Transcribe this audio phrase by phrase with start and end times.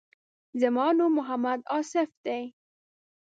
[0.61, 2.43] زما نوم محمد آصف دی.